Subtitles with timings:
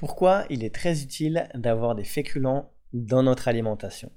[0.00, 4.10] Pourquoi il est très utile d'avoir des féculents dans notre alimentation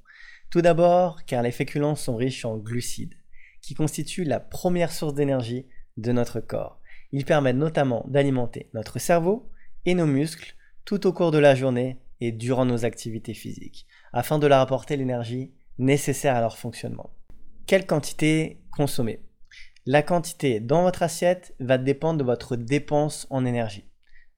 [0.49, 3.17] Tout d'abord car les féculents sont riches en glucides,
[3.61, 5.67] qui constituent la première source d'énergie
[5.97, 6.79] de notre corps.
[7.11, 9.51] Ils permettent notamment d'alimenter notre cerveau
[9.85, 14.39] et nos muscles tout au cours de la journée et durant nos activités physiques, afin
[14.39, 17.13] de leur apporter l'énergie nécessaire à leur fonctionnement.
[17.67, 19.19] Quelle quantité consommer?
[19.85, 23.89] La quantité dans votre assiette va dépendre de votre dépense en énergie.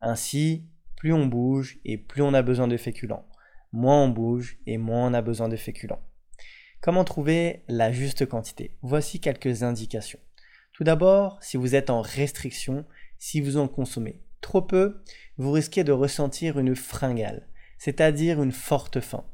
[0.01, 0.65] Ainsi,
[1.05, 3.27] plus on bouge et plus on a besoin de féculents.
[3.71, 6.01] Moins on bouge et moins on a besoin de féculents.
[6.81, 8.75] Comment trouver la juste quantité?
[8.81, 10.17] Voici quelques indications.
[10.73, 12.85] Tout d'abord, si vous êtes en restriction,
[13.19, 15.03] si vous en consommez trop peu,
[15.37, 19.25] vous risquez de ressentir une fringale, c'est-à-dire une forte faim.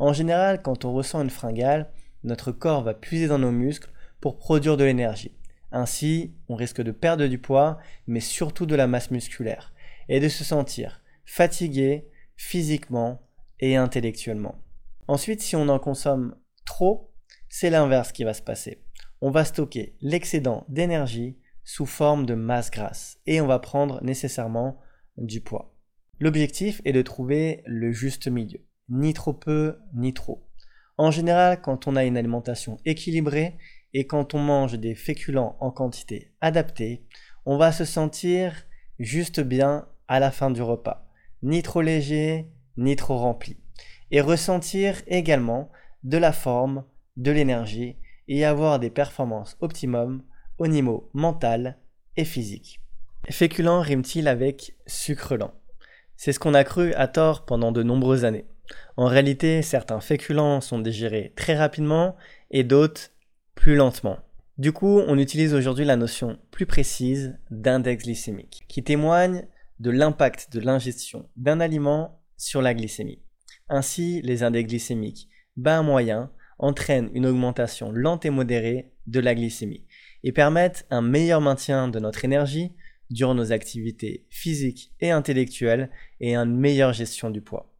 [0.00, 1.92] En général, quand on ressent une fringale,
[2.24, 5.36] notre corps va puiser dans nos muscles pour produire de l'énergie.
[5.70, 9.72] Ainsi, on risque de perdre du poids, mais surtout de la masse musculaire,
[10.08, 13.22] et de se sentir fatigué physiquement
[13.58, 14.62] et intellectuellement.
[15.08, 17.12] Ensuite, si on en consomme trop,
[17.48, 18.84] c'est l'inverse qui va se passer.
[19.20, 24.80] On va stocker l'excédent d'énergie sous forme de masse grasse et on va prendre nécessairement
[25.16, 25.74] du poids.
[26.18, 30.46] L'objectif est de trouver le juste milieu, ni trop peu, ni trop.
[30.98, 33.56] En général, quand on a une alimentation équilibrée
[33.94, 37.06] et quand on mange des féculents en quantité adaptée,
[37.46, 38.66] on va se sentir
[38.98, 41.09] juste bien à la fin du repas,
[41.42, 43.56] ni trop léger, ni trop rempli,
[44.10, 45.70] et ressentir également
[46.02, 46.84] de la forme,
[47.16, 47.96] de l'énergie
[48.28, 50.22] et avoir des performances optimum
[50.58, 51.78] au niveau mental
[52.16, 52.80] et physique.
[53.28, 55.52] Féculent rime-t-il avec sucre lent?
[56.16, 58.46] C'est ce qu'on a cru à tort pendant de nombreuses années.
[58.96, 62.16] En réalité, certains féculents sont digérés très rapidement
[62.50, 63.10] et d'autres
[63.54, 64.18] plus lentement.
[64.58, 69.46] Du coup, on utilise aujourd'hui la notion plus précise d'index glycémique, qui témoigne
[69.80, 73.22] de l'impact de l'ingestion d'un aliment sur la glycémie.
[73.68, 79.86] Ainsi, les index glycémiques bas moyen entraînent une augmentation lente et modérée de la glycémie
[80.22, 82.72] et permettent un meilleur maintien de notre énergie
[83.10, 85.90] durant nos activités physiques et intellectuelles
[86.20, 87.70] et une meilleure gestion du poids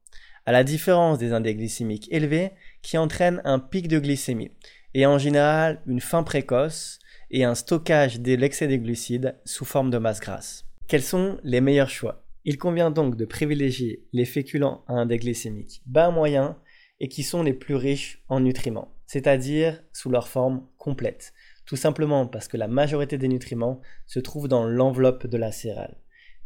[0.46, 2.50] à la différence des index glycémiques élevés
[2.82, 4.50] qui entraînent un pic de glycémie
[4.94, 6.98] et en général une faim précoce
[7.30, 10.69] et un stockage de l'excès de glucides sous forme de masse grasse.
[10.90, 12.24] Quels sont les meilleurs choix?
[12.44, 16.58] Il convient donc de privilégier les féculents à index glycémique bas moyen
[16.98, 21.32] et qui sont les plus riches en nutriments, c'est-à-dire sous leur forme complète,
[21.64, 25.96] tout simplement parce que la majorité des nutriments se trouvent dans l'enveloppe de la céréale,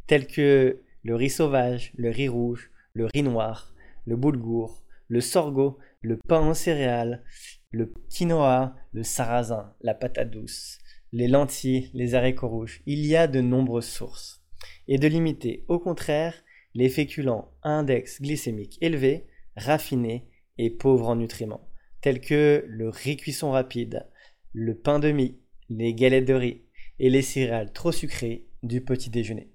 [0.06, 3.72] tels que le riz sauvage, le riz rouge, le riz noir,
[4.04, 7.24] le boulgour, le sorgho, le pain en céréales,
[7.70, 10.80] le quinoa, le sarrasin, la patate douce,
[11.14, 12.82] les lentilles, les haricots rouges.
[12.86, 14.42] Il y a de nombreuses sources.
[14.88, 16.34] Et de limiter au contraire
[16.74, 19.24] les féculents à index glycémique élevé,
[19.56, 20.26] raffinés
[20.58, 21.68] et pauvres en nutriments,
[22.00, 24.08] tels que le riz cuisson rapide,
[24.52, 25.38] le pain de mie,
[25.68, 26.62] les galettes de riz
[26.98, 29.53] et les céréales trop sucrées du petit déjeuner.